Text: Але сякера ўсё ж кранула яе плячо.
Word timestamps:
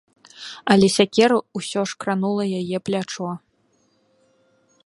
Але 0.75 0.87
сякера 0.97 1.37
ўсё 1.59 1.81
ж 1.91 1.99
кранула 2.05 2.43
яе 2.61 2.77
плячо. 2.89 3.29